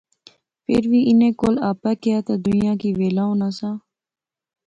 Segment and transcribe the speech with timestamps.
[0.63, 3.69] فیر وی انیں کول آپے کیا تہ دویاں کی ویلا ہونا سا